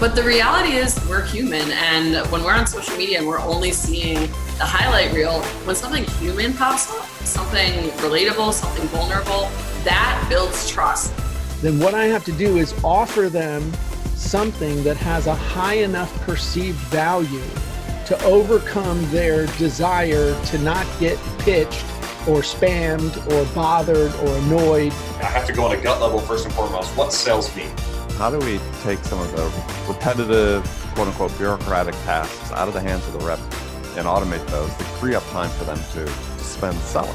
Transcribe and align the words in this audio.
But 0.00 0.16
the 0.16 0.22
reality 0.22 0.74
is, 0.74 0.98
we're 1.08 1.22
human. 1.22 1.70
And 1.70 2.30
when 2.30 2.42
we're 2.42 2.52
on 2.52 2.66
social 2.66 2.96
media 2.96 3.18
and 3.18 3.26
we're 3.26 3.40
only 3.40 3.70
seeing 3.70 4.20
the 4.58 4.64
highlight 4.64 5.12
reel, 5.12 5.40
when 5.64 5.76
something 5.76 6.04
human 6.18 6.52
pops 6.52 6.90
up, 6.90 7.06
something 7.24 7.90
relatable, 8.00 8.52
something 8.52 8.86
vulnerable, 8.88 9.48
that 9.84 10.26
builds 10.28 10.68
trust. 10.68 11.12
Then 11.62 11.78
what 11.78 11.94
I 11.94 12.04
have 12.06 12.24
to 12.24 12.32
do 12.32 12.56
is 12.58 12.74
offer 12.84 13.28
them 13.28 13.72
something 14.14 14.82
that 14.84 14.96
has 14.98 15.26
a 15.26 15.34
high 15.34 15.74
enough 15.74 16.12
perceived 16.22 16.78
value 16.88 17.42
to 18.06 18.22
overcome 18.24 19.10
their 19.10 19.46
desire 19.56 20.38
to 20.46 20.58
not 20.58 20.86
get 21.00 21.18
pitched 21.38 21.84
or 22.26 22.40
spammed 22.40 23.16
or 23.32 23.54
bothered 23.54 24.14
or 24.16 24.36
annoyed. 24.38 24.92
I 25.20 25.26
have 25.26 25.46
to 25.46 25.52
go 25.52 25.64
on 25.64 25.76
a 25.76 25.80
gut 25.80 26.00
level 26.00 26.18
first 26.18 26.44
and 26.44 26.54
foremost. 26.54 26.96
What 26.96 27.12
sells 27.12 27.54
me? 27.56 27.66
How 28.16 28.30
do 28.30 28.38
we 28.38 28.60
take 28.84 29.00
some 29.00 29.20
of 29.20 29.30
the 29.32 29.42
repetitive, 29.92 30.62
quote 30.94 31.08
unquote, 31.08 31.36
bureaucratic 31.36 31.94
tasks 32.04 32.52
out 32.52 32.68
of 32.68 32.74
the 32.74 32.80
hands 32.80 33.04
of 33.08 33.12
the 33.12 33.18
rep 33.26 33.40
and 33.98 34.06
automate 34.06 34.46
those 34.46 34.72
to 34.76 34.84
free 35.00 35.16
up 35.16 35.24
time 35.30 35.50
for 35.50 35.64
them 35.64 35.78
to, 35.94 36.04
to 36.04 36.44
spend 36.44 36.78
selling? 36.78 37.12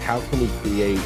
How 0.00 0.20
can 0.30 0.40
we 0.40 0.48
create 0.62 1.00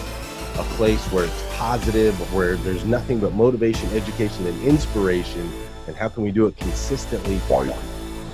a 0.54 0.62
place 0.76 1.04
where 1.10 1.24
it's 1.24 1.56
positive, 1.56 2.14
where 2.32 2.54
there's 2.54 2.84
nothing 2.84 3.18
but 3.18 3.34
motivation, 3.34 3.90
education, 3.90 4.46
and 4.46 4.62
inspiration? 4.62 5.52
And 5.88 5.96
how 5.96 6.08
can 6.08 6.22
we 6.22 6.30
do 6.30 6.46
it 6.46 6.56
consistently? 6.56 7.38
Five, 7.38 7.74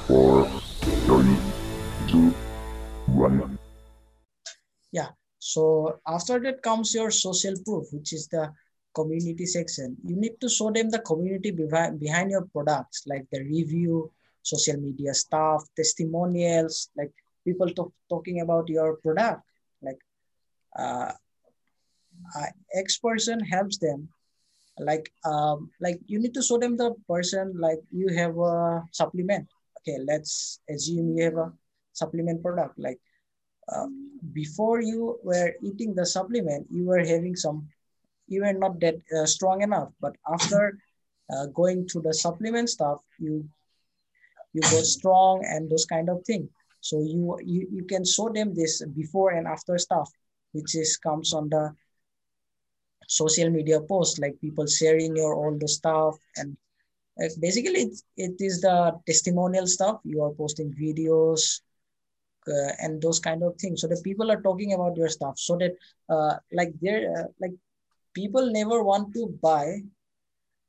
four, 0.07 0.47
three, 1.07 1.37
two, 2.07 2.35
one. 3.07 3.59
Yeah. 4.93 5.09
So 5.39 6.01
after 6.07 6.39
that 6.41 6.63
comes 6.63 6.95
your 6.95 7.11
social 7.11 7.55
proof, 7.65 7.87
which 7.93 8.13
is 8.13 8.29
the 8.29 8.53
community 8.95 9.47
section. 9.47 9.97
You 10.05 10.17
need 10.17 10.41
to 10.41 10.49
show 10.49 10.71
them 10.71 10.91
the 10.91 11.01
community 11.01 11.51
behind, 11.51 12.01
behind 12.01 12.31
your 12.31 12.47
products, 12.47 13.05
like 13.07 13.27
the 13.31 13.43
review, 13.45 14.11
social 14.43 14.77
media 14.81 15.15
stuff, 15.15 15.65
testimonials, 15.77 16.91
like 16.97 17.13
people 17.45 17.69
talk, 17.71 17.93
talking 18.09 18.41
about 18.41 18.69
your 18.69 18.97
product. 18.97 19.43
Like 19.83 19.99
uh, 20.79 21.13
uh, 22.37 22.51
X 22.75 22.99
person 22.99 23.41
helps 23.41 23.79
them. 23.79 24.09
Like 24.79 25.11
um, 25.25 25.71
like 25.81 25.99
you 26.07 26.19
need 26.19 26.35
to 26.35 26.43
show 26.43 26.59
them 26.59 26.77
the 26.77 26.95
person 27.09 27.55
like 27.59 27.81
you 27.91 28.09
have 28.15 28.39
a 28.39 28.85
supplement. 28.93 29.49
Okay, 29.81 29.99
let's 30.07 30.61
assume 30.71 31.17
you 31.17 31.25
have 31.25 31.37
a 31.37 31.53
supplement 31.93 32.43
product. 32.43 32.79
Like 32.79 33.01
uh, 33.69 33.87
before 34.33 34.81
you 34.81 35.19
were 35.23 35.53
eating 35.63 35.95
the 35.95 36.07
supplement, 36.07 36.67
you 36.71 36.87
were 36.87 37.05
having 37.05 37.35
some 37.35 37.67
you 38.29 38.43
were 38.43 38.53
not 38.53 38.81
that 38.81 38.97
uh, 39.17 39.27
strong 39.27 39.63
enough. 39.63 39.91
But 40.01 40.17
after 40.33 40.79
uh, 41.33 41.47
going 41.47 41.89
to 41.89 42.01
the 42.01 42.15
supplement 42.15 42.71
stuff, 42.71 43.01
you 43.19 43.49
you 44.53 44.63
got 44.63 44.85
strong 44.85 45.45
and 45.45 45.71
those 45.71 45.85
kind 45.85 46.09
of 46.09 46.25
thing. 46.25 46.49
So 46.81 47.01
you, 47.01 47.39
you 47.45 47.67
you 47.71 47.85
can 47.85 48.05
show 48.05 48.29
them 48.29 48.55
this 48.55 48.85
before 48.97 49.31
and 49.31 49.47
after 49.47 49.79
stuff, 49.79 50.11
which 50.53 50.75
is 50.75 50.97
comes 50.97 51.35
on 51.35 51.49
the 51.49 51.75
social 53.07 53.51
media 53.51 53.81
post, 53.81 54.21
like 54.21 54.41
people 54.41 54.67
sharing 54.67 55.17
your 55.17 55.35
all 55.35 55.57
the 55.59 55.69
stuff 55.69 56.17
and 56.37 56.57
basically 57.41 57.83
it, 57.83 58.03
it 58.17 58.37
is 58.39 58.61
the 58.61 58.99
testimonial 59.07 59.67
stuff. 59.67 60.01
You 60.05 60.23
are 60.23 60.31
posting 60.31 60.73
videos, 60.73 61.61
uh, 62.49 62.73
and 62.79 63.01
those 63.03 63.19
kind 63.19 63.43
of 63.43 63.57
things 63.57 63.81
so 63.81 63.89
that 63.89 64.03
people 64.05 64.31
are 64.31 64.41
talking 64.41 64.73
about 64.73 64.97
your 64.97 65.09
stuff 65.09 65.39
so 65.39 65.57
that 65.57 65.73
uh, 66.09 66.37
like 66.53 66.73
they're 66.81 67.13
uh, 67.17 67.29
like 67.41 67.53
people 68.15 68.51
never 68.51 68.83
want 68.83 69.13
to 69.15 69.27
buy 69.43 69.81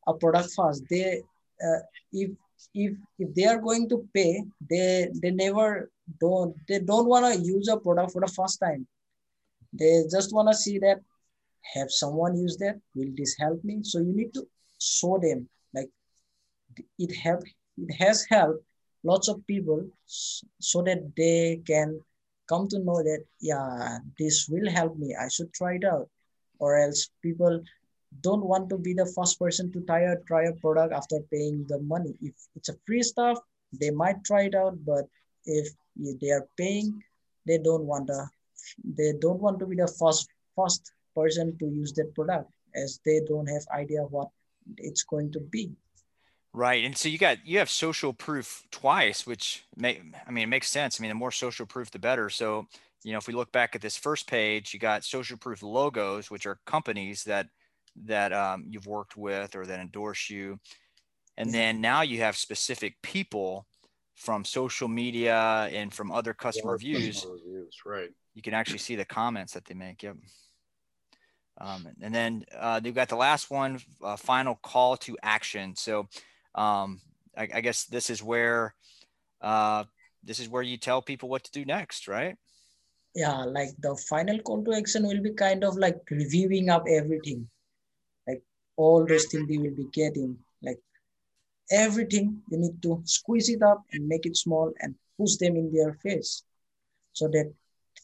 a 0.07 0.13
product 0.13 0.51
fast. 0.55 0.83
They 0.89 1.21
uh, 1.63 1.79
if 2.11 2.31
if 2.73 2.97
if 3.17 3.33
they 3.35 3.45
are 3.45 3.59
going 3.59 3.87
to 3.89 4.07
pay 4.13 4.43
they 4.69 5.09
they 5.21 5.31
never 5.31 5.89
don't 6.19 6.55
they 6.67 6.79
don't 6.79 7.07
want 7.07 7.25
to 7.25 7.39
use 7.39 7.67
a 7.67 7.77
product 7.77 8.11
for 8.11 8.21
the 8.21 8.31
first 8.31 8.59
time. 8.59 8.87
They 9.73 10.03
just 10.11 10.33
want 10.33 10.49
to 10.49 10.55
see 10.55 10.79
that 10.79 10.99
have 11.75 11.91
someone 11.91 12.37
use 12.37 12.57
that? 12.57 12.79
Will 12.95 13.11
this 13.15 13.35
help 13.37 13.63
me? 13.63 13.79
So 13.83 13.99
you 13.99 14.13
need 14.13 14.33
to 14.33 14.47
show 14.79 15.19
them 15.21 15.47
like 15.73 15.89
it 16.97 17.15
help 17.15 17.43
it 17.77 17.93
has 17.95 18.25
helped 18.29 18.63
lots 19.03 19.27
of 19.27 19.45
people 19.47 19.85
so 20.05 20.81
that 20.83 21.11
they 21.15 21.61
can 21.65 21.99
come 22.47 22.67
to 22.67 22.79
know 22.79 23.03
that 23.03 23.23
yeah 23.39 23.99
this 24.17 24.47
will 24.49 24.69
help 24.69 24.97
me. 24.97 25.15
I 25.19 25.27
should 25.27 25.53
try 25.53 25.75
it 25.75 25.85
out 25.85 26.09
or 26.59 26.77
else 26.77 27.09
people 27.21 27.61
don't 28.21 28.45
want 28.45 28.69
to 28.69 28.77
be 28.77 28.93
the 28.93 29.05
first 29.05 29.39
person 29.39 29.71
to 29.71 29.81
try 29.81 30.01
a, 30.01 30.15
try 30.27 30.45
a 30.45 30.53
product 30.53 30.93
after 30.93 31.19
paying 31.31 31.65
the 31.67 31.79
money. 31.79 32.13
If 32.21 32.33
it's 32.55 32.69
a 32.69 32.75
free 32.85 33.03
stuff, 33.03 33.39
they 33.79 33.91
might 33.91 34.23
try 34.23 34.43
it 34.43 34.55
out, 34.55 34.83
but 34.85 35.05
if 35.45 35.69
they 35.95 36.31
are 36.31 36.47
paying, 36.57 37.03
they 37.45 37.57
don't 37.57 37.85
want 37.85 38.07
to 38.07 38.29
they 38.83 39.13
don't 39.19 39.39
want 39.39 39.59
to 39.59 39.65
be 39.65 39.75
the 39.75 39.87
first 39.87 40.27
first 40.55 40.91
person 41.15 41.57
to 41.59 41.65
use 41.65 41.93
that 41.93 42.13
product 42.13 42.51
as 42.75 42.99
they 43.05 43.21
don't 43.27 43.47
have 43.47 43.65
idea 43.73 44.01
what 44.03 44.29
it's 44.77 45.03
going 45.03 45.31
to 45.31 45.39
be. 45.39 45.71
Right. 46.53 46.83
And 46.83 46.97
so 46.97 47.09
you 47.09 47.17
got 47.17 47.45
you 47.45 47.59
have 47.59 47.69
social 47.69 48.11
proof 48.11 48.63
twice, 48.71 49.27
which 49.27 49.65
may 49.75 50.01
I 50.27 50.31
mean 50.31 50.43
it 50.43 50.47
makes 50.47 50.69
sense. 50.69 50.99
I 50.99 51.01
mean 51.01 51.09
the 51.09 51.15
more 51.15 51.31
social 51.31 51.65
proof 51.65 51.91
the 51.91 51.99
better. 51.99 52.29
So 52.29 52.67
you 53.03 53.11
know, 53.11 53.17
if 53.17 53.27
we 53.27 53.33
look 53.33 53.51
back 53.51 53.75
at 53.75 53.81
this 53.81 53.95
first 53.95 54.27
page, 54.27 54.73
you 54.73 54.79
got 54.79 55.03
social 55.03 55.37
proof 55.37 55.63
logos, 55.63 56.29
which 56.29 56.45
are 56.45 56.59
companies 56.65 57.23
that 57.25 57.47
that 58.05 58.33
um, 58.33 58.65
you've 58.69 58.87
worked 58.87 59.15
with 59.15 59.55
or 59.55 59.65
that 59.65 59.79
endorse 59.79 60.29
you, 60.29 60.59
and 61.37 61.53
then 61.53 61.81
now 61.81 62.01
you 62.01 62.19
have 62.19 62.35
specific 62.35 62.95
people 63.01 63.67
from 64.15 64.43
social 64.43 64.87
media 64.87 65.69
and 65.71 65.93
from 65.93 66.11
other 66.11 66.33
customer 66.33 66.77
yeah, 66.81 66.93
reviews. 66.93 67.25
Reviews, 67.25 67.77
right? 67.85 68.09
You 68.35 68.41
can 68.41 68.53
actually 68.53 68.79
see 68.79 68.95
the 68.95 69.05
comments 69.05 69.53
that 69.53 69.65
they 69.65 69.73
make. 69.73 70.03
Yep. 70.03 70.17
Um, 71.61 71.87
and 72.01 72.13
then 72.13 72.45
uh, 72.57 72.79
they've 72.79 72.95
got 72.95 73.09
the 73.09 73.15
last 73.15 73.49
one, 73.49 73.79
uh, 74.03 74.15
final 74.15 74.55
call 74.55 74.97
to 74.97 75.17
action. 75.23 75.75
So 75.75 76.07
um, 76.59 77.01
I, 77.37 77.47
I, 77.55 77.61
guess 77.61 77.85
this 77.85 78.09
is 78.09 78.21
where 78.21 78.75
uh, 79.41 79.85
this 80.23 80.39
is 80.39 80.49
where 80.49 80.63
you 80.63 80.77
tell 80.77 81.01
people 81.01 81.29
what 81.29 81.43
to 81.45 81.51
do 81.51 81.63
next, 81.65 82.07
right? 82.07 82.35
yeah 83.15 83.43
like 83.43 83.69
the 83.79 83.95
final 84.07 84.37
call 84.39 84.63
to 84.63 84.73
action 84.73 85.05
will 85.07 85.21
be 85.21 85.33
kind 85.33 85.63
of 85.63 85.75
like 85.77 85.99
reviewing 86.11 86.69
up 86.69 86.85
everything. 86.87 87.47
Like 88.27 88.43
all 88.77 89.05
those 89.05 89.25
things 89.25 89.47
they 89.47 89.57
will 89.57 89.75
be 89.75 89.87
getting 89.91 90.37
like 90.61 90.79
everything 91.71 92.41
you 92.49 92.57
need 92.59 92.81
to 92.83 93.01
squeeze 93.05 93.49
it 93.49 93.63
up 93.63 93.83
and 93.93 94.07
make 94.07 94.25
it 94.25 94.37
small 94.37 94.71
and 94.81 94.95
push 95.17 95.37
them 95.37 95.55
in 95.55 95.71
their 95.73 95.93
face 96.03 96.43
so 97.13 97.27
that 97.29 97.51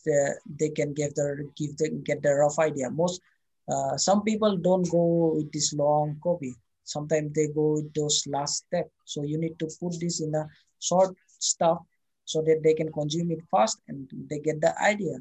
the, 0.05 0.39
they 0.59 0.69
can 0.69 0.93
give 0.93 1.13
their 1.15 1.43
give 1.55 1.77
them 1.77 2.01
get 2.03 2.23
the 2.23 2.33
rough 2.33 2.57
idea. 2.59 2.89
Most 2.89 3.21
uh, 3.69 3.97
some 3.97 4.23
people 4.23 4.57
don't 4.57 4.89
go 4.89 5.33
with 5.35 5.51
this 5.51 5.73
long 5.73 6.17
copy 6.23 6.55
sometimes 6.85 7.33
they 7.33 7.47
go 7.47 7.73
with 7.73 7.93
those 7.93 8.23
last 8.27 8.65
step 8.65 8.89
so 9.03 9.23
you 9.23 9.37
need 9.37 9.57
to 9.59 9.67
put 9.79 9.99
this 9.99 10.21
in 10.21 10.33
a 10.33 10.47
short 10.79 11.15
stuff 11.39 11.79
so 12.25 12.41
that 12.41 12.61
they 12.63 12.73
can 12.73 12.91
consume 12.91 13.31
it 13.31 13.39
fast 13.51 13.79
and 13.87 14.09
they 14.29 14.39
get 14.39 14.59
the 14.59 14.73
idea. 14.81 15.17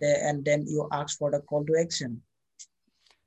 They, 0.00 0.14
and 0.22 0.44
then 0.44 0.66
you 0.66 0.86
ask 0.92 1.18
for 1.18 1.30
the 1.30 1.40
call 1.40 1.64
to 1.64 1.80
action. 1.80 2.22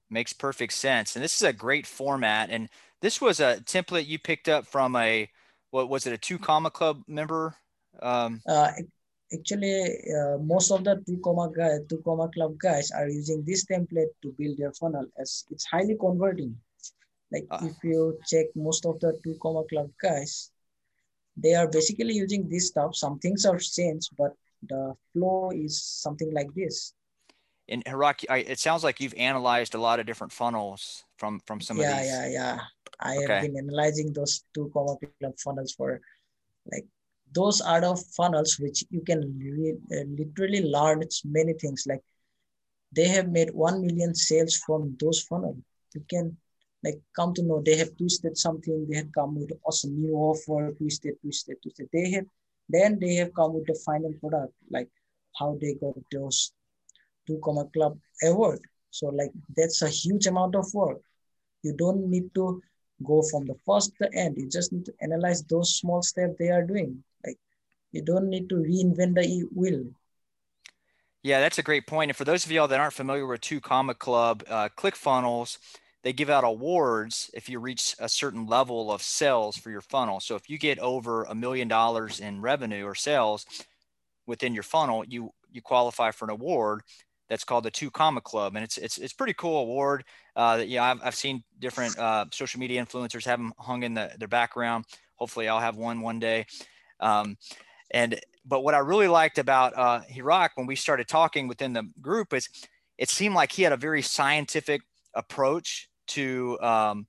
Makes 0.09 0.33
perfect 0.33 0.73
sense. 0.73 1.15
And 1.15 1.23
this 1.23 1.35
is 1.35 1.41
a 1.41 1.53
great 1.53 1.87
format. 1.87 2.51
And 2.51 2.69
this 3.01 3.19
was 3.19 3.39
a 3.39 3.57
template 3.65 4.07
you 4.07 4.19
picked 4.19 4.47
up 4.47 4.67
from 4.67 4.95
a, 4.95 5.29
what 5.71 5.89
was 5.89 6.05
it, 6.05 6.13
a 6.13 6.17
two 6.17 6.37
comma 6.37 6.69
club 6.69 7.01
member? 7.07 7.55
Um, 8.01 8.41
uh, 8.47 8.69
actually, 9.33 9.97
uh, 10.15 10.37
most 10.37 10.71
of 10.71 10.83
the 10.83 11.01
two 11.07 11.19
comma 11.23 11.51
guys, 11.51 11.79
two 11.89 12.01
comma 12.05 12.29
club 12.29 12.57
guys 12.59 12.91
are 12.91 13.09
using 13.09 13.43
this 13.43 13.65
template 13.65 14.13
to 14.21 14.33
build 14.37 14.57
their 14.59 14.71
funnel 14.73 15.05
as 15.19 15.45
it's 15.49 15.65
highly 15.65 15.97
converting. 15.99 16.55
Like 17.33 17.47
uh, 17.49 17.59
if 17.63 17.75
you 17.83 18.19
check 18.27 18.45
most 18.55 18.85
of 18.85 18.99
the 18.99 19.19
two 19.23 19.35
comma 19.41 19.63
club 19.69 19.89
guys, 20.01 20.51
they 21.35 21.55
are 21.55 21.67
basically 21.67 22.13
using 22.13 22.47
this 22.47 22.67
stuff. 22.67 22.95
Some 22.95 23.17
things 23.19 23.45
are 23.45 23.57
changed, 23.57 24.11
but 24.17 24.33
the 24.69 24.93
flow 25.11 25.51
is 25.53 25.81
something 25.81 26.31
like 26.31 26.53
this. 26.53 26.93
And 27.67 27.83
Hiraki, 27.85 28.25
it 28.29 28.59
sounds 28.59 28.83
like 28.83 28.99
you've 28.99 29.15
analyzed 29.15 29.73
a 29.73 29.79
lot 29.79 29.99
of 29.99 30.05
different 30.05 30.31
funnels 30.31 31.05
from 31.17 31.41
from 31.47 31.59
some 31.59 31.77
yeah, 31.77 31.91
of 31.91 31.97
these. 31.97 32.07
Yeah, 32.07 32.27
yeah, 32.27 32.31
yeah. 32.31 32.59
I 32.99 33.17
okay. 33.17 33.33
have 33.33 33.41
been 33.41 33.57
analyzing 33.57 34.13
those 34.13 34.43
two 34.53 34.69
comma 34.73 34.95
club 35.19 35.33
funnels 35.39 35.73
for 35.73 35.99
like 36.71 36.85
those 37.33 37.61
are 37.61 37.81
the 37.81 37.95
funnels 38.15 38.59
which 38.59 38.83
you 38.91 39.01
can 39.01 39.21
uh, 39.91 40.05
literally 40.07 40.63
learn 40.63 41.01
many 41.25 41.53
things. 41.53 41.85
Like 41.87 42.01
they 42.91 43.07
have 43.07 43.29
made 43.29 43.49
one 43.53 43.81
million 43.81 44.13
sales 44.13 44.55
from 44.55 44.95
those 44.99 45.21
funnels. 45.21 45.57
You 45.95 46.03
can 46.09 46.37
like 46.83 46.99
come 47.15 47.33
to 47.33 47.43
know 47.43 47.61
they 47.65 47.77
have 47.77 47.95
twisted 47.97 48.37
something 48.37 48.85
they 48.89 48.97
have 48.97 49.11
come 49.13 49.35
with 49.35 49.51
awesome 49.65 49.95
new 50.01 50.15
offer 50.15 50.71
twisted 50.77 51.15
twisted 51.21 51.57
twisted 51.61 51.87
they 51.93 52.11
have 52.11 52.25
then 52.69 52.97
they 52.99 53.15
have 53.15 53.33
come 53.33 53.53
with 53.53 53.65
the 53.67 53.79
final 53.85 54.13
product 54.21 54.53
like 54.69 54.89
how 55.39 55.57
they 55.61 55.73
got 55.75 55.95
those 56.11 56.51
two 57.27 57.39
comma 57.43 57.65
club 57.73 57.97
award 58.23 58.59
so 58.89 59.07
like 59.07 59.31
that's 59.55 59.81
a 59.81 59.89
huge 59.89 60.27
amount 60.27 60.55
of 60.55 60.65
work 60.73 61.01
you 61.63 61.73
don't 61.73 62.09
need 62.09 62.33
to 62.35 62.61
go 63.03 63.21
from 63.29 63.45
the 63.45 63.55
first 63.65 63.91
to 63.91 64.07
the 64.09 64.17
end. 64.17 64.37
You 64.37 64.49
just 64.49 64.71
need 64.71 64.85
to 64.85 64.93
analyze 65.01 65.43
those 65.43 65.75
small 65.75 66.01
steps 66.01 66.35
they 66.39 66.49
are 66.49 66.63
doing. 66.63 67.03
Like 67.25 67.37
you 67.91 68.01
don't 68.01 68.29
need 68.29 68.49
to 68.49 68.55
reinvent 68.55 69.15
the 69.15 69.45
wheel. 69.53 69.85
Yeah, 71.21 71.39
that's 71.39 71.57
a 71.57 71.63
great 71.63 71.87
point. 71.87 72.09
And 72.11 72.17
for 72.17 72.25
those 72.25 72.45
of 72.45 72.51
y'all 72.51 72.67
that 72.67 72.79
aren't 72.79 72.93
familiar 72.93 73.25
with 73.25 73.41
Two 73.41 73.61
Comma 73.61 73.93
Club, 73.93 74.43
uh, 74.49 74.67
ClickFunnels, 74.77 75.57
they 76.03 76.13
give 76.13 76.29
out 76.29 76.43
awards 76.43 77.31
if 77.33 77.49
you 77.49 77.59
reach 77.59 77.95
a 77.99 78.09
certain 78.09 78.45
level 78.45 78.91
of 78.91 79.01
sales 79.01 79.57
for 79.57 79.71
your 79.71 79.81
funnel. 79.81 80.19
So 80.19 80.35
if 80.35 80.49
you 80.49 80.57
get 80.57 80.79
over 80.79 81.23
a 81.23 81.33
million 81.33 81.67
dollars 81.67 82.19
in 82.19 82.41
revenue 82.41 82.85
or 82.85 82.93
sales 82.93 83.45
within 84.27 84.53
your 84.53 84.63
funnel, 84.63 85.03
you 85.05 85.31
you 85.51 85.61
qualify 85.61 86.11
for 86.11 86.25
an 86.25 86.31
award 86.31 86.81
that's 87.29 87.43
called 87.43 87.63
the 87.63 87.71
Two 87.71 87.89
Comma 87.89 88.21
Club, 88.21 88.55
and 88.55 88.63
it's 88.63 88.77
it's 88.77 88.97
it's 88.97 89.13
pretty 89.13 89.33
cool 89.33 89.59
award. 89.59 90.03
Uh, 90.35 90.57
that 90.57 90.67
yeah, 90.67 90.83
I've, 90.83 90.99
I've 91.03 91.15
seen 91.15 91.43
different 91.59 91.97
uh, 91.97 92.25
social 92.31 92.59
media 92.59 92.83
influencers 92.83 93.25
have 93.25 93.39
them 93.39 93.53
hung 93.57 93.83
in 93.83 93.93
the, 93.93 94.11
their 94.17 94.27
background. 94.27 94.85
Hopefully, 95.15 95.47
I'll 95.47 95.59
have 95.59 95.77
one 95.77 96.01
one 96.01 96.19
day. 96.19 96.45
Um, 96.99 97.37
and 97.91 98.19
but 98.45 98.63
what 98.63 98.73
I 98.73 98.79
really 98.79 99.07
liked 99.07 99.37
about 99.37 99.73
uh, 99.77 100.01
Hirok 100.11 100.49
when 100.55 100.67
we 100.67 100.75
started 100.75 101.07
talking 101.07 101.47
within 101.47 101.71
the 101.71 101.89
group 102.01 102.33
is 102.33 102.49
it 102.97 103.09
seemed 103.09 103.35
like 103.35 103.51
he 103.51 103.63
had 103.63 103.71
a 103.71 103.77
very 103.77 104.01
scientific 104.01 104.81
approach 105.13 105.87
to 106.07 106.59
um, 106.61 107.07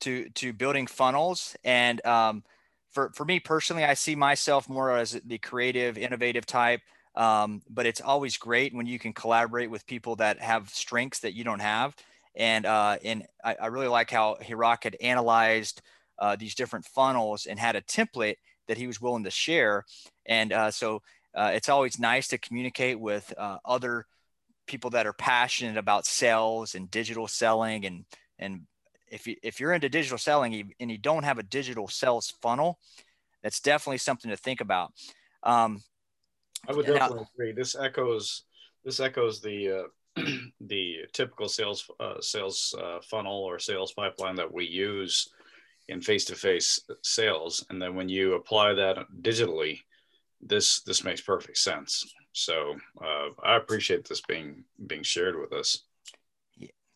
to 0.00 0.28
to 0.30 0.52
building 0.52 0.86
funnels 0.86 1.56
and 1.64 2.04
um, 2.06 2.42
for, 2.90 3.10
for 3.14 3.24
me 3.24 3.40
personally 3.40 3.84
i 3.84 3.94
see 3.94 4.14
myself 4.14 4.68
more 4.68 4.96
as 4.96 5.20
the 5.24 5.38
creative 5.38 5.96
innovative 5.96 6.46
type 6.46 6.80
um, 7.16 7.62
but 7.70 7.86
it's 7.86 8.00
always 8.00 8.36
great 8.36 8.74
when 8.74 8.86
you 8.86 8.98
can 8.98 9.12
collaborate 9.12 9.70
with 9.70 9.86
people 9.86 10.16
that 10.16 10.40
have 10.40 10.68
strengths 10.70 11.20
that 11.20 11.34
you 11.34 11.44
don't 11.44 11.60
have. 11.60 11.94
And 12.34 12.66
uh, 12.66 12.98
and 13.04 13.24
I, 13.44 13.54
I, 13.54 13.66
really 13.66 13.86
like 13.86 14.10
how 14.10 14.36
Hirok 14.42 14.82
had 14.82 14.96
analyzed 15.00 15.80
uh, 16.18 16.34
these 16.34 16.56
different 16.56 16.84
funnels 16.84 17.46
and 17.46 17.60
had 17.60 17.76
a 17.76 17.82
template 17.82 18.36
that 18.66 18.76
he 18.76 18.88
was 18.88 19.00
willing 19.00 19.22
to 19.22 19.30
share. 19.30 19.84
And 20.26 20.52
uh, 20.52 20.72
so 20.72 21.02
uh, 21.36 21.52
it's 21.54 21.68
always 21.68 22.00
nice 22.00 22.26
to 22.28 22.38
communicate 22.38 22.98
with 22.98 23.32
uh, 23.38 23.58
other 23.64 24.06
people 24.66 24.90
that 24.90 25.06
are 25.06 25.12
passionate 25.12 25.76
about 25.76 26.06
sales 26.06 26.74
and 26.74 26.90
digital 26.90 27.28
selling. 27.28 27.84
And 27.86 28.04
and 28.38 28.62
if 29.10 29.26
you 29.26 29.36
if 29.42 29.60
you're 29.60 29.72
into 29.72 29.88
digital 29.88 30.18
selling 30.18 30.72
and 30.80 30.90
you 30.90 30.98
don't 30.98 31.24
have 31.24 31.38
a 31.38 31.42
digital 31.42 31.88
sales 31.88 32.32
funnel, 32.42 32.78
that's 33.42 33.60
definitely 33.60 33.98
something 33.98 34.30
to 34.30 34.36
think 34.36 34.60
about. 34.60 34.92
Um, 35.42 35.82
I 36.68 36.72
would 36.72 36.86
definitely 36.86 37.26
agree. 37.34 37.52
This 37.52 37.76
echoes 37.76 38.44
this 38.84 39.00
echoes 39.00 39.40
the 39.40 39.86
uh, 40.16 40.22
the 40.60 40.98
typical 41.12 41.48
sales 41.48 41.90
uh, 42.00 42.20
sales 42.20 42.74
uh, 42.80 42.98
funnel 43.02 43.44
or 43.44 43.58
sales 43.58 43.92
pipeline 43.92 44.36
that 44.36 44.52
we 44.52 44.66
use 44.66 45.28
in 45.88 46.00
face-to-face 46.00 46.80
sales, 47.02 47.66
and 47.68 47.80
then 47.80 47.94
when 47.94 48.08
you 48.08 48.34
apply 48.34 48.72
that 48.72 48.96
digitally, 49.20 49.80
this 50.40 50.80
this 50.82 51.04
makes 51.04 51.20
perfect 51.20 51.58
sense. 51.58 52.14
So 52.34 52.76
uh, 53.00 53.28
I 53.42 53.56
appreciate 53.56 54.06
this 54.06 54.20
being 54.20 54.64
being 54.86 55.02
shared 55.02 55.38
with 55.40 55.52
us. 55.52 55.84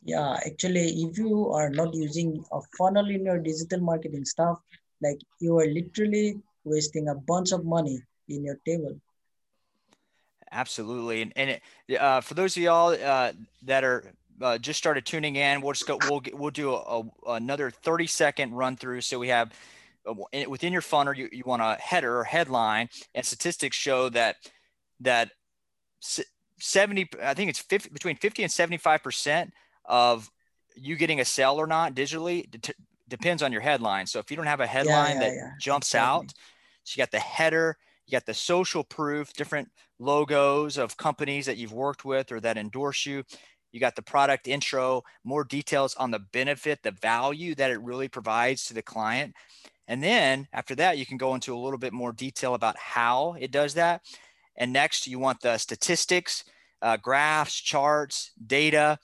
Yeah, 0.05 0.39
actually, 0.47 1.03
if 1.03 1.19
you 1.19 1.51
are 1.51 1.71
not 1.71 1.95
using 1.95 2.45
a 2.53 2.61
funnel 2.77 3.09
in 3.09 3.25
your 3.25 3.39
digital 3.39 3.81
marketing 3.81 4.25
stuff, 4.25 4.59
like 5.03 5.19
you 5.41 5.59
are 5.59 5.67
literally 5.67 6.41
wasting 6.65 7.09
a 7.09 7.15
bunch 7.15 7.53
of 7.53 7.65
money 7.65 8.03
in 8.29 8.45
your 8.45 8.59
table 8.67 9.01
Absolutely. 10.53 11.23
And, 11.23 11.33
and 11.37 11.51
it, 11.89 12.01
uh, 12.01 12.21
for 12.21 12.35
those 12.35 12.57
of 12.57 12.63
y'all 12.63 12.91
uh, 12.91 13.33
that 13.65 13.85
are 13.85 14.05
uh, 14.41 14.59
just 14.59 14.79
started 14.79 15.05
tuning 15.05 15.37
in, 15.37 15.61
we'll 15.61 15.73
just 15.73 15.87
go, 15.87 15.99
we'll, 16.09 16.23
we'll 16.33 16.51
do 16.51 16.75
a, 16.75 17.01
a, 17.27 17.33
another 17.33 17.71
30 17.71 18.07
second 18.07 18.55
run 18.55 18.77
through. 18.77 19.01
So 19.01 19.19
we 19.19 19.29
have 19.29 19.53
uh, 20.07 20.15
within 20.49 20.73
your 20.73 20.83
funnel, 20.83 21.15
you, 21.15 21.29
you 21.33 21.43
want 21.45 21.63
a 21.63 21.77
header 21.81 22.19
or 22.19 22.25
headline 22.25 22.89
and 23.15 23.25
statistics 23.25 23.77
show 23.77 24.09
that, 24.11 24.37
that 25.01 25.31
70, 26.61 27.09
I 27.23 27.35
think 27.35 27.51
it's 27.51 27.61
50, 27.61 27.91
between 27.91 28.17
50 28.17 28.43
and 28.43 28.53
75% 28.53 29.51
of 29.85 30.31
you 30.77 30.97
getting 30.97 31.21
a 31.21 31.25
sale 31.25 31.55
or 31.55 31.67
not 31.67 31.95
digitally 31.95 32.51
d- 32.51 32.73
depends 33.09 33.43
on 33.43 33.53
your 33.53 33.61
headline. 33.61 34.07
So 34.07 34.19
if 34.19 34.31
you 34.31 34.37
don't 34.37 34.47
have 34.47 34.61
a 34.61 34.67
headline 34.67 35.17
yeah, 35.17 35.23
yeah, 35.23 35.29
that 35.29 35.35
yeah. 35.35 35.51
jumps 35.61 35.89
exactly. 35.89 36.27
out, 36.27 36.33
so 36.85 36.95
you 36.97 37.03
got 37.03 37.11
the 37.11 37.19
header, 37.19 37.77
you 38.07 38.13
got 38.13 38.27
the 38.27 38.35
social 38.35 38.85
proof, 38.85 39.33
different 39.33 39.69
logos 39.99 40.79
of 40.79 40.97
companies 40.97 41.47
that 41.47 41.57
you've 41.57 41.73
worked 41.73 42.05
with 42.05 42.33
or 42.33 42.41
that 42.41 42.57
endorse 42.57 43.05
you. 43.05 43.25
You 43.73 43.81
got 43.81 43.97
the 43.97 44.03
product 44.03 44.49
intro, 44.49 45.03
more 45.25 45.45
details 45.45 45.95
on 45.97 46.11
the 46.11 46.21
benefit, 46.33 46.83
the 46.83 46.91
value 46.91 47.55
that 47.57 47.71
it 47.71 47.83
really 47.83 48.09
provides 48.09 48.65
to 48.65 48.75
the 48.75 48.83
client. 48.83 49.35
And 49.87 50.03
then 50.03 50.49
after 50.53 50.75
that, 50.77 50.99
you 50.99 51.07
can 51.07 51.19
go 51.19 51.35
into 51.35 51.55
a 51.55 51.59
little 51.59 51.79
bit 51.79 51.93
more 51.93 52.13
detail 52.13 52.55
about 52.55 52.79
how 52.79 53.37
it 53.39 53.51
does 53.51 53.75
that. 53.75 54.03
And 54.59 54.73
next, 54.73 55.07
you 55.07 55.19
want 55.19 55.41
the 55.41 55.57
statistics, 55.57 56.45
uh, 56.83 56.99
graphs, 56.99 57.55
charts, 57.55 58.33
data 58.47 58.99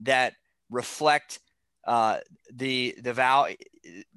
that 0.00 0.34
reflect 0.70 1.38
uh, 1.86 2.18
the 2.52 2.96
the 3.02 3.12
value, 3.12 3.56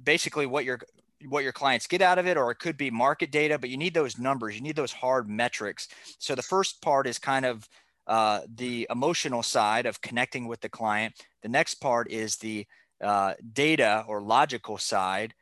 basically 0.02 0.46
what 0.46 0.66
you're 0.66 0.80
what 1.28 1.44
your 1.44 1.52
clients 1.52 1.88
get 1.88 2.02
out 2.02 2.20
of 2.20 2.28
it, 2.28 2.38
or 2.38 2.52
it 2.52 2.60
could 2.60 2.78
be 2.78 2.90
market 2.90 3.32
data, 3.32 3.58
but 3.60 3.70
you 3.70 3.78
need 3.78 3.94
those 3.94 4.18
numbers, 4.18 4.56
you 4.56 4.62
need 4.62 4.76
those 4.76 4.94
hard 4.94 5.28
metrics. 5.30 5.88
So 6.20 6.36
the 6.36 6.42
first 6.42 6.82
part 6.82 7.08
is 7.08 7.20
kind 7.20 7.46
of 7.46 7.68
uh, 8.08 8.42
the 8.56 8.88
emotional 8.90 9.44
side 9.44 9.86
of 9.86 10.02
connecting 10.02 10.48
with 10.48 10.62
the 10.62 10.70
client. 10.70 11.14
The 11.42 11.50
next 11.50 11.76
part 11.76 12.10
is 12.10 12.38
the 12.38 12.66
uh, 13.04 13.34
data 13.54 14.06
or 14.08 14.22
logical 14.22 14.78
side. 14.78 15.34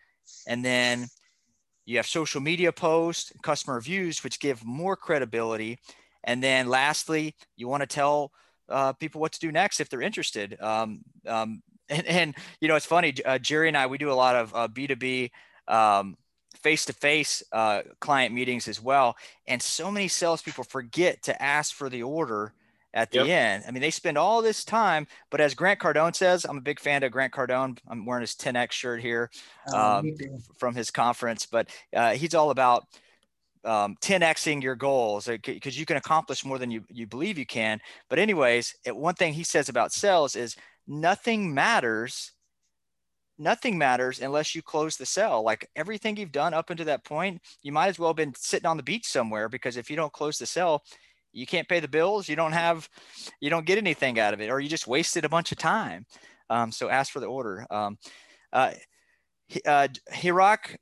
And 0.48 0.66
then 0.66 1.08
you 1.86 1.98
have 1.98 2.08
social 2.08 2.42
media 2.42 2.72
posts, 2.72 3.32
customer 3.42 3.76
reviews, 3.76 4.24
which 4.24 4.40
give 4.40 4.66
more 4.66 4.96
credibility. 4.96 5.80
And 6.24 6.44
then 6.44 6.68
lastly, 6.68 7.36
you 7.56 7.68
want 7.68 7.82
to 7.82 7.88
tell 7.88 8.32
uh, 8.70 8.94
people 8.94 9.22
what 9.22 9.32
to 9.34 9.40
do 9.40 9.52
next 9.52 9.80
if 9.80 9.90
they're 9.90 10.02
interested. 10.02 10.60
Um, 10.60 11.02
um, 11.28 11.62
and, 11.90 12.06
and, 12.08 12.36
you 12.60 12.68
know, 12.68 12.76
it's 12.76 12.86
funny, 12.86 13.14
uh, 13.24 13.38
Jerry 13.38 13.68
and 13.68 13.78
I, 13.78 13.86
we 13.86 14.00
do 14.00 14.12
a 14.12 14.14
lot 14.14 14.36
of 14.36 14.56
uh, 14.56 14.68
B2B 14.68 15.30
um, 15.68 16.18
face-to-face 16.56 17.44
uh, 17.52 17.82
client 18.00 18.34
meetings 18.34 18.68
as 18.68 18.82
well. 18.82 19.16
And 19.48 19.62
so 19.62 19.92
many 19.92 20.08
salespeople 20.08 20.64
forget 20.64 21.22
to 21.24 21.42
ask 21.42 21.76
for 21.76 21.90
the 21.90 22.02
order 22.02 22.54
at 22.96 23.12
the 23.12 23.26
yep. 23.26 23.28
end. 23.28 23.64
I 23.68 23.72
mean, 23.72 23.82
they 23.82 23.92
spend 23.92 24.18
all 24.18 24.42
this 24.42 24.64
time, 24.64 25.06
but 25.30 25.42
as 25.42 25.54
Grant 25.54 25.80
Cardone 25.80 26.16
says, 26.16 26.46
I'm 26.46 26.58
a 26.58 26.62
big 26.62 26.80
fan 26.80 27.04
of 27.04 27.12
Grant 27.12 27.34
Cardone. 27.34 27.78
I'm 27.88 28.06
wearing 28.06 28.22
his 28.22 28.36
10X 28.36 28.72
shirt 28.72 29.02
here 29.02 29.30
oh, 29.68 29.98
um, 29.98 30.16
from 30.58 30.74
his 30.74 30.90
conference, 30.90 31.46
but 31.46 31.70
uh, 31.94 32.14
he's 32.14 32.34
all 32.34 32.50
about 32.50 32.86
um, 33.66 33.98
10xing 34.02 34.64
your 34.64 34.76
goals 34.76 35.28
because 35.28 35.78
you 35.78 35.86
can 35.86 35.98
accomplish 35.98 36.46
more 36.46 36.58
than 36.58 36.72
you, 36.72 36.86
you 36.90 37.06
believe 37.06 37.38
you 37.38 37.46
can. 37.46 37.82
But 38.10 38.18
anyways, 38.18 38.74
it, 38.86 38.96
one 38.96 39.16
thing 39.16 39.34
he 39.34 39.44
says 39.44 39.68
about 39.68 39.92
sales 39.92 40.36
is 40.36 40.56
nothing 40.88 41.54
matters 41.54 42.32
nothing 43.38 43.78
matters 43.78 44.22
unless 44.22 44.56
you 44.56 44.62
close 44.62 44.96
the 44.96 45.06
sale. 45.06 45.44
Like 45.44 45.70
everything 45.76 46.16
you've 46.18 46.32
done 46.32 46.54
up 46.54 46.70
until 46.70 46.86
that 46.86 47.04
point, 47.04 47.42
you 47.62 47.72
might 47.72 47.88
as 47.88 48.00
well 48.00 48.10
have 48.10 48.16
been 48.16 48.34
sitting 48.36 48.66
on 48.66 48.78
the 48.78 48.84
beach 48.84 49.06
somewhere 49.06 49.50
because 49.50 49.78
if 49.78 49.90
you 49.90 49.96
don't 49.96 50.14
close 50.14 50.38
the 50.38 50.46
sale, 50.46 50.84
you 51.36 51.46
can't 51.46 51.68
pay 51.68 51.80
the 51.80 51.88
bills, 51.88 52.30
you 52.30 52.36
don't 52.36 52.54
have, 52.54 52.90
you 53.40 53.50
don't 53.50 53.66
get 53.66 53.78
anything 53.78 54.20
out 54.20 54.34
of 54.34 54.42
it, 54.42 54.50
or 54.50 54.60
you 54.60 54.70
just 54.70 54.88
wasted 54.88 55.26
a 55.26 55.30
bunch 55.30 55.52
of 55.52 55.58
time. 55.58 56.06
Um, 56.50 56.72
so 56.72 56.90
ask 56.90 57.12
for 57.12 57.20
the 57.20 57.28
order. 57.28 57.66
Um, 57.70 57.98
uh, 58.54 58.72
uh, 59.66 59.88
Hirok, 60.14 60.78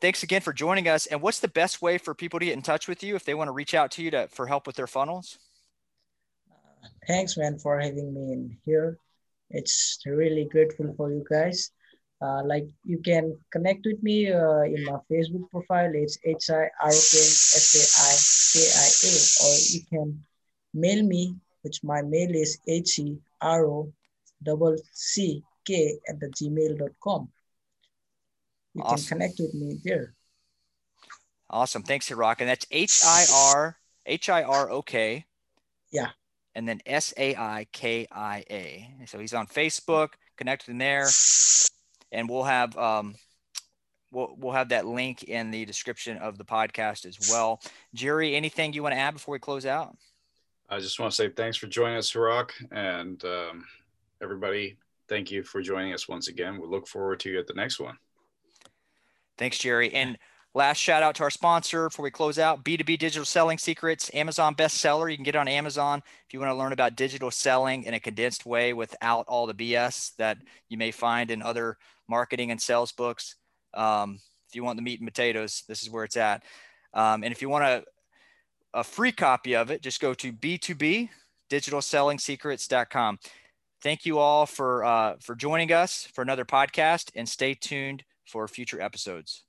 thanks 0.00 0.22
again 0.22 0.40
for 0.40 0.52
joining 0.52 0.88
us. 0.88 1.06
And 1.06 1.20
what's 1.20 1.40
the 1.40 1.48
best 1.48 1.82
way 1.82 1.98
for 1.98 2.14
people 2.14 2.38
to 2.38 2.46
get 2.46 2.54
in 2.54 2.62
touch 2.62 2.88
with 2.88 3.02
you 3.02 3.16
if 3.16 3.24
they 3.24 3.34
want 3.34 3.48
to 3.48 3.52
reach 3.52 3.74
out 3.74 3.90
to 3.92 4.02
you 4.02 4.10
to, 4.12 4.28
for 4.28 4.46
help 4.46 4.66
with 4.66 4.76
their 4.76 4.86
funnels? 4.86 5.38
Thanks, 7.06 7.36
man, 7.36 7.58
for 7.58 7.80
having 7.80 8.14
me 8.14 8.32
in 8.32 8.56
here. 8.64 8.98
It's 9.50 9.98
really 10.06 10.44
grateful 10.44 10.94
for 10.96 11.10
you 11.10 11.24
guys. 11.28 11.70
Uh, 12.20 12.42
like 12.44 12.66
you 12.84 12.98
can 12.98 13.38
connect 13.52 13.86
with 13.86 14.02
me 14.02 14.32
uh, 14.32 14.62
in 14.62 14.84
my 14.84 14.98
Facebook 15.10 15.48
profile. 15.50 15.90
It's 15.94 16.18
H 16.24 16.50
I 16.50 16.66
R 16.82 16.90
O 16.90 16.98
K 17.10 17.14
S 17.22 17.70
A 17.78 17.84
I 18.02 18.14
K 18.50 18.66
I 18.74 18.88
A, 19.06 19.12
or 19.46 19.54
you 19.70 19.80
can 19.88 20.24
mail 20.74 21.06
me, 21.06 21.36
which 21.62 21.84
my 21.84 22.02
mail 22.02 22.34
is 22.34 22.58
H 22.66 22.98
E 22.98 23.18
R 23.40 23.66
O 23.66 23.92
double 24.42 24.76
C 24.92 25.44
K 25.64 25.94
at 26.08 26.18
the 26.18 26.26
gmail.com. 26.26 27.28
You 28.74 28.82
awesome. 28.82 28.96
can 28.96 29.18
connect 29.18 29.38
with 29.38 29.54
me 29.54 29.78
there. 29.84 30.14
Awesome. 31.48 31.84
Thanks, 31.84 32.08
Hirok. 32.08 32.40
And 32.40 32.48
that's 32.48 32.66
H 32.72 33.00
I 33.06 33.26
R 33.32 33.76
H 34.06 34.28
I 34.28 34.42
R 34.42 34.70
O 34.70 34.82
K. 34.82 35.24
Yeah. 35.92 36.08
And 36.56 36.68
then 36.68 36.80
S 36.84 37.14
A 37.16 37.36
I 37.36 37.68
K 37.70 38.08
I 38.10 38.44
A. 38.50 38.90
So 39.06 39.20
he's 39.20 39.34
on 39.34 39.46
Facebook. 39.46 40.14
Connect 40.36 40.66
with 40.66 40.72
him 40.72 40.78
there 40.78 41.08
and 42.12 42.28
we'll 42.28 42.44
have 42.44 42.76
um, 42.76 43.14
we'll 44.10 44.34
we'll 44.38 44.52
have 44.52 44.70
that 44.70 44.86
link 44.86 45.24
in 45.24 45.50
the 45.50 45.64
description 45.64 46.16
of 46.18 46.38
the 46.38 46.44
podcast 46.44 47.06
as 47.06 47.30
well. 47.30 47.60
Jerry, 47.94 48.34
anything 48.34 48.72
you 48.72 48.82
want 48.82 48.94
to 48.94 48.98
add 49.00 49.14
before 49.14 49.32
we 49.32 49.38
close 49.38 49.66
out? 49.66 49.96
I 50.68 50.80
just 50.80 51.00
want 51.00 51.12
to 51.12 51.16
say 51.16 51.30
thanks 51.30 51.56
for 51.56 51.66
joining 51.66 51.96
us, 51.96 52.12
Hirok, 52.12 52.50
and 52.70 53.22
um, 53.24 53.64
everybody. 54.22 54.76
thank 55.08 55.30
you 55.30 55.42
for 55.42 55.62
joining 55.62 55.94
us 55.94 56.08
once 56.08 56.28
again. 56.28 56.60
We 56.60 56.66
look 56.66 56.86
forward 56.86 57.20
to 57.20 57.30
you 57.30 57.38
at 57.38 57.46
the 57.46 57.54
next 57.54 57.80
one. 57.80 57.96
Thanks, 59.38 59.58
Jerry. 59.58 59.94
And 59.94 60.18
last 60.54 60.78
shout 60.78 61.02
out 61.02 61.14
to 61.16 61.22
our 61.22 61.30
sponsor 61.30 61.88
before 61.88 62.02
we 62.02 62.10
close 62.10 62.38
out 62.38 62.64
B2B 62.64 62.98
Digital 62.98 63.24
Selling 63.24 63.58
Secrets, 63.58 64.10
Amazon 64.14 64.54
bestseller. 64.54 65.10
You 65.10 65.16
can 65.16 65.24
get 65.24 65.34
it 65.34 65.38
on 65.38 65.48
Amazon 65.48 66.02
if 66.26 66.32
you 66.32 66.40
want 66.40 66.50
to 66.50 66.56
learn 66.56 66.72
about 66.72 66.96
digital 66.96 67.30
selling 67.30 67.84
in 67.84 67.94
a 67.94 68.00
condensed 68.00 68.46
way 68.46 68.72
without 68.72 69.26
all 69.28 69.46
the 69.46 69.54
BS 69.54 70.16
that 70.16 70.38
you 70.68 70.78
may 70.78 70.90
find 70.90 71.30
in 71.30 71.42
other 71.42 71.76
marketing 72.08 72.50
and 72.50 72.60
sales 72.60 72.92
books. 72.92 73.36
Um, 73.74 74.20
if 74.48 74.56
you 74.56 74.64
want 74.64 74.76
the 74.76 74.82
meat 74.82 75.00
and 75.00 75.08
potatoes, 75.08 75.64
this 75.68 75.82
is 75.82 75.90
where 75.90 76.04
it's 76.04 76.16
at. 76.16 76.42
Um, 76.94 77.22
and 77.22 77.32
if 77.32 77.42
you 77.42 77.48
want 77.48 77.64
a, 77.64 77.84
a 78.72 78.84
free 78.84 79.12
copy 79.12 79.54
of 79.54 79.70
it, 79.70 79.82
just 79.82 80.00
go 80.00 80.14
to 80.14 80.32
B2B 80.32 81.10
digitalsellingsecrets.com. 81.50 83.18
Thank 83.82 84.04
you 84.04 84.18
all 84.18 84.46
for 84.46 84.84
uh, 84.84 85.16
for 85.20 85.34
joining 85.34 85.72
us 85.72 86.08
for 86.12 86.22
another 86.22 86.44
podcast, 86.44 87.10
and 87.14 87.28
stay 87.28 87.54
tuned 87.54 88.04
for 88.26 88.48
future 88.48 88.80
episodes. 88.80 89.44